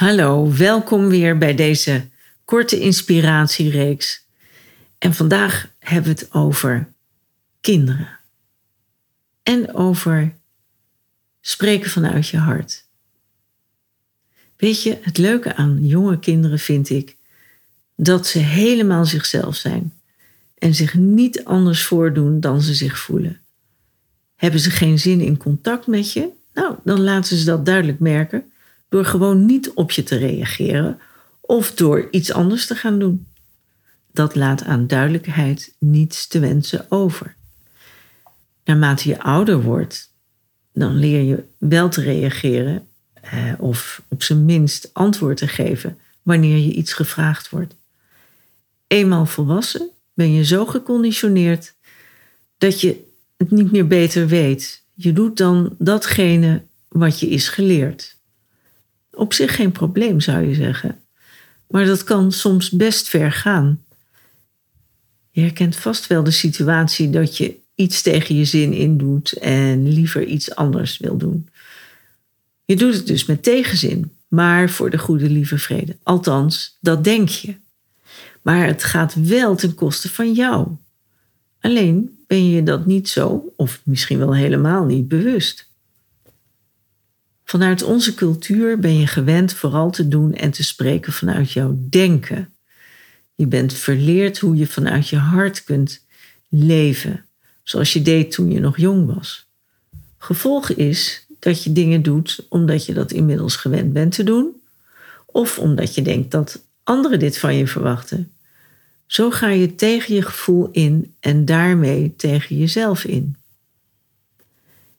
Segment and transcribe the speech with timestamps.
[0.00, 2.08] Hallo, welkom weer bij deze
[2.44, 4.26] korte inspiratiereeks.
[4.98, 6.92] En vandaag hebben we het over
[7.60, 8.18] kinderen.
[9.42, 10.34] En over
[11.40, 12.86] spreken vanuit je hart.
[14.56, 17.16] Weet je, het leuke aan jonge kinderen vind ik
[17.96, 19.92] dat ze helemaal zichzelf zijn
[20.58, 23.40] en zich niet anders voordoen dan ze zich voelen.
[24.36, 26.28] Hebben ze geen zin in contact met je?
[26.54, 28.50] Nou, dan laten ze dat duidelijk merken
[28.90, 31.00] door gewoon niet op je te reageren
[31.40, 33.26] of door iets anders te gaan doen.
[34.12, 37.34] Dat laat aan duidelijkheid niets te wensen over.
[38.64, 40.12] Naarmate je ouder wordt,
[40.72, 46.56] dan leer je wel te reageren eh, of op zijn minst antwoord te geven wanneer
[46.56, 47.74] je iets gevraagd wordt.
[48.86, 51.74] Eenmaal volwassen ben je zo geconditioneerd
[52.58, 53.04] dat je
[53.36, 54.82] het niet meer beter weet.
[54.94, 58.18] Je doet dan datgene wat je is geleerd
[59.12, 60.98] op zich geen probleem, zou je zeggen.
[61.68, 63.84] Maar dat kan soms best ver gaan.
[65.30, 69.92] Je herkent vast wel de situatie dat je iets tegen je zin in doet en
[69.92, 71.48] liever iets anders wil doen.
[72.64, 75.96] Je doet het dus met tegenzin, maar voor de goede lieve vrede.
[76.02, 77.54] Althans, dat denk je.
[78.42, 80.68] Maar het gaat wel ten koste van jou.
[81.60, 85.69] Alleen ben je dat niet zo, of misschien wel helemaal niet bewust.
[87.50, 92.54] Vanuit onze cultuur ben je gewend vooral te doen en te spreken vanuit jouw denken.
[93.34, 96.04] Je bent verleerd hoe je vanuit je hart kunt
[96.48, 97.24] leven,
[97.62, 99.46] zoals je deed toen je nog jong was.
[100.18, 104.62] Gevolg is dat je dingen doet omdat je dat inmiddels gewend bent te doen,
[105.26, 108.32] of omdat je denkt dat anderen dit van je verwachten.
[109.06, 113.36] Zo ga je tegen je gevoel in en daarmee tegen jezelf in.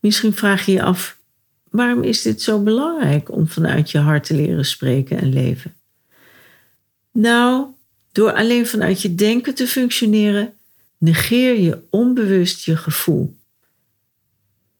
[0.00, 1.20] Misschien vraag je je af
[1.72, 5.74] Waarom is dit zo belangrijk om vanuit je hart te leren spreken en leven?
[7.12, 7.66] Nou,
[8.12, 10.54] door alleen vanuit je denken te functioneren,
[10.98, 13.36] negeer je onbewust je gevoel.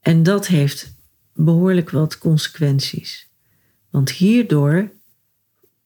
[0.00, 0.94] En dat heeft
[1.34, 3.31] behoorlijk wat consequenties.
[3.91, 4.91] Want hierdoor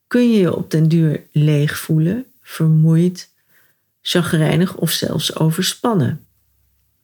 [0.07, 3.33] kun je je op den duur leeg voelen, vermoeid,
[4.01, 6.27] chagrijnig of zelfs overspannen.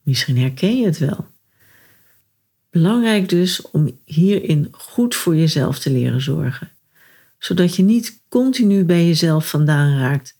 [0.01, 1.32] Misschien herken je het wel.
[2.73, 6.69] Belangrijk dus om hierin goed voor jezelf te leren zorgen,
[7.37, 10.35] zodat je niet continu bij jezelf vandaan raakt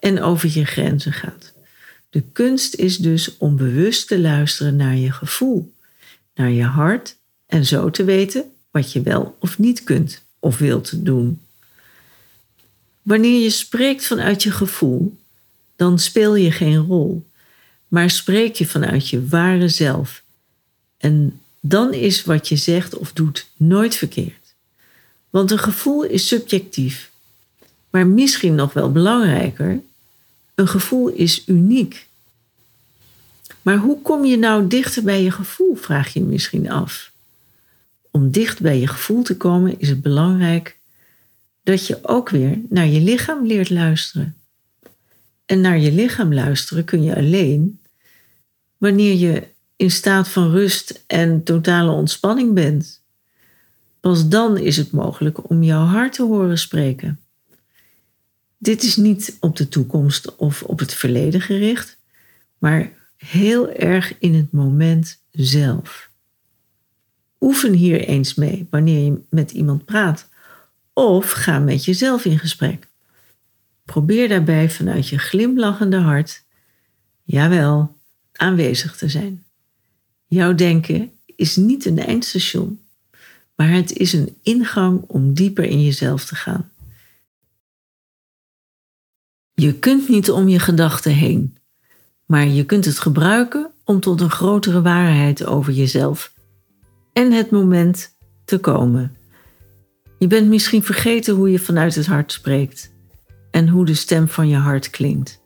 [0.00, 1.52] en over je grenzen gaat.
[2.10, 5.74] De kunst is dus om bewust te luisteren naar je gevoel,
[6.34, 7.16] naar je hart
[7.46, 11.40] en zo te weten wat je wel of niet kunt of wilt doen.
[13.02, 15.18] Wanneer je spreekt vanuit je gevoel,
[15.76, 17.26] dan speel je geen rol,
[17.88, 20.22] maar spreek je vanuit je ware zelf.
[20.98, 24.54] En dan is wat je zegt of doet nooit verkeerd.
[25.30, 27.10] Want een gevoel is subjectief.
[27.90, 29.80] Maar misschien nog wel belangrijker,
[30.54, 32.06] een gevoel is uniek.
[33.62, 37.12] Maar hoe kom je nou dichter bij je gevoel, vraag je misschien af.
[38.10, 40.76] Om dicht bij je gevoel te komen is het belangrijk
[41.62, 44.36] dat je ook weer naar je lichaam leert luisteren.
[45.46, 47.80] En naar je lichaam luisteren kun je alleen
[48.78, 49.51] wanneer je
[49.82, 53.02] in staat van rust en totale ontspanning bent.
[54.00, 57.20] Pas dan is het mogelijk om jouw hart te horen spreken.
[58.58, 61.98] Dit is niet op de toekomst of op het verleden gericht,
[62.58, 66.10] maar heel erg in het moment zelf.
[67.40, 70.28] Oefen hier eens mee wanneer je met iemand praat
[70.92, 72.88] of ga met jezelf in gesprek.
[73.84, 76.44] Probeer daarbij vanuit je glimlachende hart,
[77.22, 77.96] jawel,
[78.32, 79.44] aanwezig te zijn.
[80.32, 82.80] Jouw denken is niet een eindstation,
[83.54, 86.70] maar het is een ingang om dieper in jezelf te gaan.
[89.52, 91.56] Je kunt niet om je gedachten heen,
[92.26, 96.32] maar je kunt het gebruiken om tot een grotere waarheid over jezelf
[97.12, 99.16] en het moment te komen.
[100.18, 102.92] Je bent misschien vergeten hoe je vanuit het hart spreekt
[103.50, 105.40] en hoe de stem van je hart klinkt.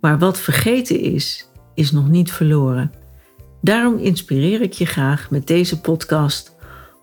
[0.00, 3.04] Maar wat vergeten is, is nog niet verloren.
[3.66, 6.54] Daarom inspireer ik je graag met deze podcast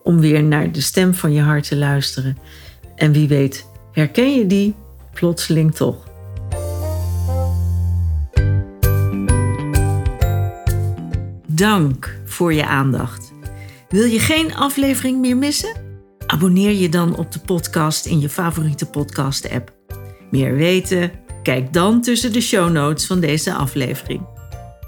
[0.03, 2.37] om weer naar de stem van je hart te luisteren.
[2.95, 4.75] En wie weet, herken je die
[5.13, 6.07] plotseling toch?
[11.47, 13.33] Dank voor je aandacht.
[13.89, 15.81] Wil je geen aflevering meer missen?
[16.27, 19.73] Abonneer je dan op de podcast in je favoriete podcast-app.
[20.31, 21.11] Meer weten?
[21.41, 24.21] Kijk dan tussen de show notes van deze aflevering.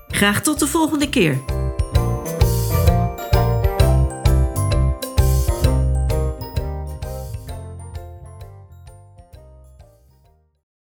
[0.08, 1.64] Graag tot de volgende keer.